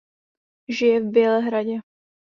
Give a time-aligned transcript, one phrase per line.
[0.67, 1.79] Žije v Bělehradě.